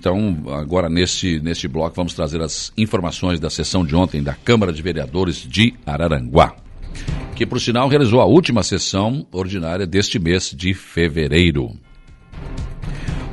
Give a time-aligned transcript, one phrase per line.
[0.00, 4.72] Então, agora neste, neste bloco, vamos trazer as informações da sessão de ontem da Câmara
[4.72, 6.54] de Vereadores de Araranguá,
[7.34, 11.72] que, por sinal, realizou a última sessão ordinária deste mês de fevereiro.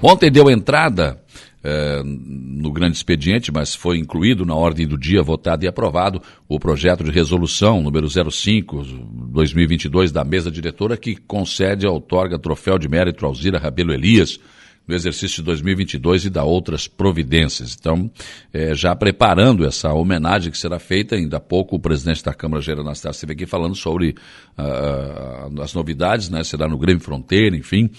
[0.00, 1.20] Ontem deu entrada
[1.64, 6.60] eh, no grande expediente, mas foi incluído na ordem do dia, votado e aprovado, o
[6.60, 13.26] projeto de resolução número 05-2022 da mesa diretora que concede e outorga troféu de mérito
[13.26, 14.38] Alzira Rabelo Elias
[14.86, 17.76] no exercício de 2022 e da outras providências.
[17.78, 18.10] Então,
[18.52, 22.62] é, já preparando essa homenagem que será feita, ainda há pouco o presidente da Câmara,
[22.62, 24.14] Gerardo Anastácio, esteve aqui falando sobre
[24.58, 26.42] uh, as novidades, né?
[26.44, 27.90] Será no Grêmio Fronteira, enfim.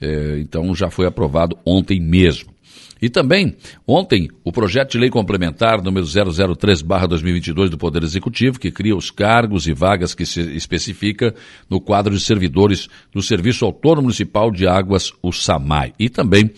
[0.00, 2.52] É, então, já foi aprovado ontem mesmo.
[3.02, 8.94] E também, ontem, o projeto de lei complementar número 003-2022 do Poder Executivo, que cria
[8.94, 11.34] os cargos e vagas que se especifica
[11.68, 15.92] no quadro de servidores do Serviço Autônomo Municipal de Águas, o SAMAI.
[15.98, 16.52] E também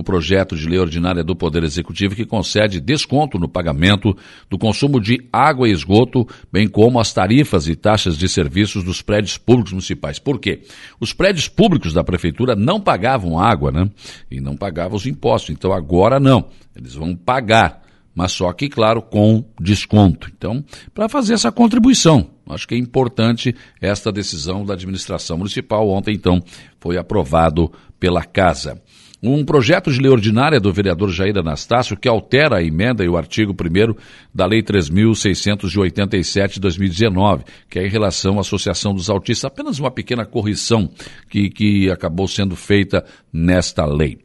[0.00, 4.16] o projeto de lei ordinária do Poder Executivo que concede desconto no pagamento
[4.48, 9.02] do consumo de água e esgoto, bem como as tarifas e taxas de serviços dos
[9.02, 10.18] prédios públicos municipais.
[10.18, 10.62] Por quê?
[10.98, 13.90] Os prédios públicos da prefeitura não pagavam água, né?
[14.30, 15.50] E não pagavam os impostos.
[15.50, 16.46] Então agora não.
[16.74, 20.28] Eles vão pagar mas só que, claro, com desconto.
[20.36, 25.88] Então, para fazer essa contribuição, acho que é importante esta decisão da administração municipal.
[25.88, 26.42] Ontem, então,
[26.80, 27.70] foi aprovado
[28.00, 28.82] pela Casa
[29.22, 33.16] um projeto de lei ordinária do vereador Jair Anastácio que altera a emenda e o
[33.16, 33.94] artigo 1
[34.34, 39.44] da Lei 3.687 de 2019, que é em relação à Associação dos Autistas.
[39.44, 40.90] Apenas uma pequena correção
[41.28, 44.18] que, que acabou sendo feita nesta lei.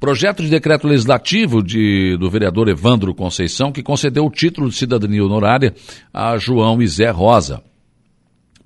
[0.00, 5.24] Projeto de decreto legislativo de, do vereador Evandro Conceição, que concedeu o título de cidadania
[5.24, 5.72] honorária
[6.12, 7.62] a João Izé Rosa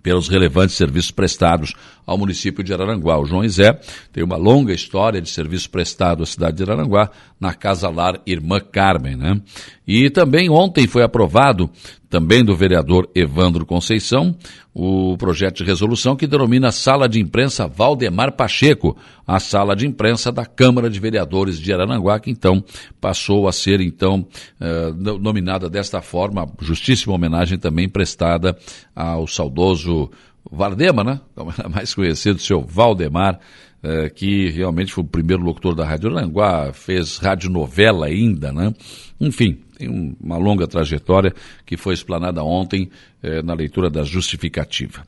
[0.07, 1.75] pelos relevantes serviços prestados
[2.07, 3.19] ao município de Araranguá.
[3.19, 3.77] O João Izé
[4.13, 8.61] tem uma longa história de serviço prestado à cidade de Araranguá na Casa Lar Irmã
[8.61, 9.41] Carmen, né?
[9.85, 11.69] E também ontem foi aprovado,
[12.17, 14.35] também do vereador Evandro Conceição,
[14.73, 18.97] o projeto de resolução que denomina Sala de Imprensa Valdemar Pacheco,
[19.27, 22.65] a sala de imprensa da Câmara de Vereadores de Araranguá, que então
[22.99, 24.27] passou a ser então
[24.59, 28.57] eh, nominada desta forma, justíssima homenagem também prestada
[28.95, 30.11] ao saudoso
[30.51, 31.21] Vardema, né?
[31.35, 33.39] Como era mais conhecido, seu Valdemar,
[33.83, 38.73] eh, que realmente foi o primeiro locutor da Rádio Aranguá, fez radionovela ainda, né?
[39.21, 42.89] Enfim, tem um, uma longa trajetória que foi explanada ontem
[43.23, 45.05] eh, na leitura da justificativa.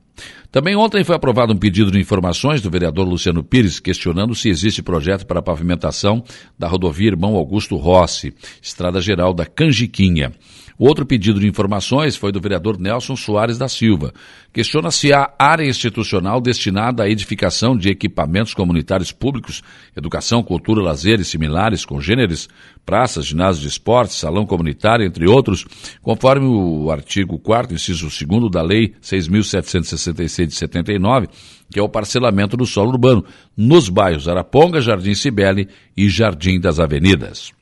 [0.51, 4.83] Também ontem foi aprovado um pedido de informações do vereador Luciano Pires questionando se existe
[4.83, 6.23] projeto para a pavimentação
[6.59, 10.33] da rodovia Irmão Augusto Rossi, estrada geral da Canjiquinha.
[10.79, 14.15] Outro pedido de informações foi do vereador Nelson Soares da Silva.
[14.53, 19.61] Questiona se há área institucional destinada à edificação de equipamentos comunitários públicos,
[19.97, 22.49] educação, cultura, lazer e similares, congêneres,
[22.87, 24.58] praças, ginásio de esportes, salão comunitário,
[25.05, 25.65] entre outros,
[26.03, 31.29] conforme o artigo 4 inciso 2 da Lei 6.766 de 79,
[31.71, 33.25] que é o parcelamento do solo urbano,
[33.57, 37.53] nos bairros Araponga, Jardim Cibele e Jardim das Avenidas.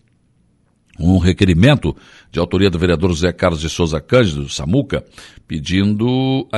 [0.99, 1.95] Um requerimento
[2.33, 5.05] de autoria do vereador José Carlos de Souza Cândido, Samuca,
[5.47, 6.49] pedindo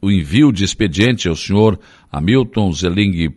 [0.00, 1.78] o envio de expediente ao senhor
[2.10, 3.34] Hamilton Zeling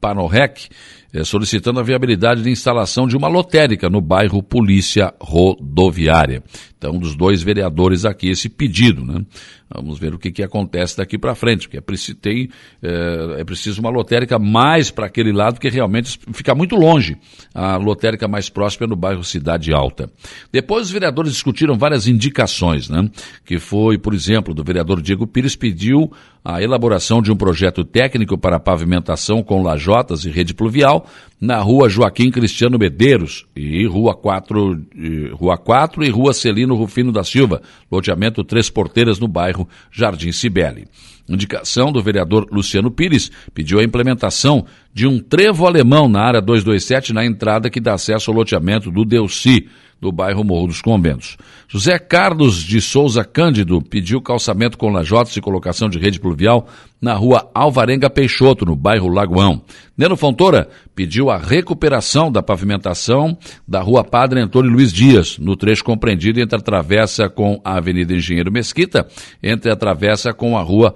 [0.00, 0.68] Panorrec,
[1.12, 6.42] eh, solicitando a viabilidade de instalação de uma lotérica no bairro Polícia Rodoviária.
[6.78, 9.26] Então, dos dois vereadores aqui, esse pedido, né?
[9.74, 12.48] Vamos ver o que, que acontece daqui para frente, porque é preciso, tem,
[12.80, 17.18] é, é preciso uma lotérica mais para aquele lado, porque realmente fica muito longe.
[17.52, 20.10] A lotérica mais próxima é no bairro Cidade Alta.
[20.50, 23.10] Depois os vereadores discutiram várias indicações, né?
[23.44, 26.10] Que foi, por exemplo, do vereador Diego Pires pediu
[26.44, 31.06] a elaboração de um projeto técnico para pavimentação com lajotas e rede pluvial
[31.40, 34.86] na rua Joaquim Cristiano Medeiros e rua 4,
[35.32, 40.86] rua 4 e rua Celino Rufino da Silva, loteamento Três Porteiras no bairro Jardim Cibele.
[41.28, 47.12] Indicação do vereador Luciano Pires pediu a implementação de um trevo alemão na área 227
[47.12, 49.68] na entrada que dá acesso ao loteamento do Delci,
[50.00, 51.36] do bairro Morro dos Conventos.
[51.68, 56.68] José Carlos de Souza Cândido pediu calçamento com lajotas e colocação de rede pluvial
[57.00, 59.62] na rua Alvarenga Peixoto, no bairro Lagoão.
[59.96, 63.36] Neno Fontoura pediu a recuperação da pavimentação
[63.66, 68.14] da rua Padre Antônio Luiz Dias, no trecho compreendido entre a travessa com a Avenida
[68.14, 69.06] Engenheiro Mesquita,
[69.42, 70.94] entre a travessa com a rua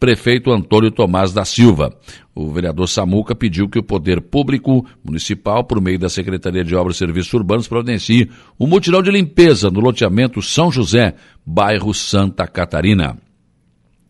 [0.00, 1.94] prefeito Antônio Tomás da Silva.
[2.34, 6.96] O vereador Samuca pediu que o poder público municipal, por meio da Secretaria de Obras
[6.96, 11.14] e Serviços Urbanos, providencie um mutirão de limpeza no loteamento São José,
[11.44, 13.18] bairro Santa Catarina.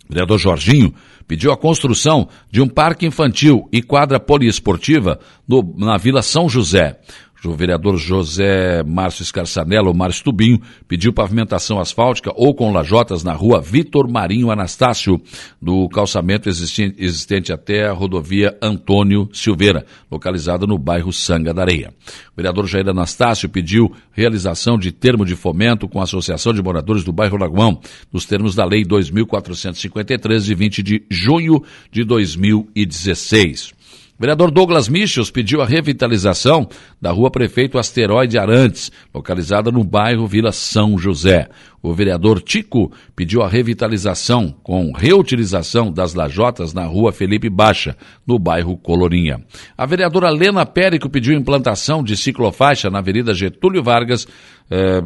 [0.09, 0.95] O vereador Jorginho
[1.27, 7.01] pediu a construção de um parque infantil e quadra poliesportiva no, na Vila São José.
[7.49, 13.61] O vereador José Márcio Escarçanello, Márcio Tubinho, pediu pavimentação asfáltica ou com lajotas na rua
[13.61, 15.21] Vitor Marinho Anastácio,
[15.61, 21.95] do calçamento existente, até a rodovia Antônio Silveira, localizada no bairro Sanga da Areia.
[22.33, 27.05] O vereador Jair Anastácio pediu realização de termo de fomento com a Associação de Moradores
[27.05, 27.81] do Bairro Lagoão,
[28.13, 33.80] nos termos da Lei 2453, de 20 de junho de 2016.
[34.21, 36.69] Vereador Douglas Michels pediu a revitalização
[37.01, 41.49] da rua Prefeito Asteroide Arantes, localizada no bairro Vila São José.
[41.83, 47.97] O vereador Tico pediu a revitalização com reutilização das lajotas na rua Felipe Baixa,
[48.27, 49.43] no bairro Colorinha.
[49.75, 54.29] A vereadora Lena Périco pediu implantação de ciclofaixa na Avenida Getúlio Vargas,
[54.71, 55.03] eh,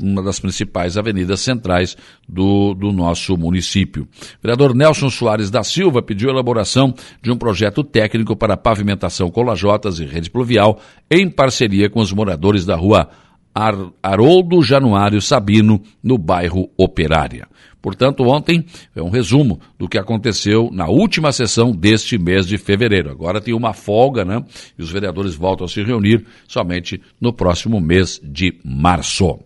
[0.00, 1.96] uma das principais avenidas centrais
[2.28, 4.08] do, do nosso município.
[4.42, 9.98] Vereador Nelson Soares da Silva pediu elaboração de um projeto técnico para pavimentação com lajotas
[9.98, 10.80] e rede pluvial
[11.10, 13.08] em parceria com os moradores da rua
[13.54, 17.46] Ar Haroldo Januário Sabino, no bairro Operária.
[17.82, 18.64] Portanto, ontem
[18.94, 23.10] é um resumo do que aconteceu na última sessão deste mês de fevereiro.
[23.10, 24.42] Agora tem uma folga, né?
[24.78, 29.42] E os vereadores voltam a se reunir somente no próximo mês de março.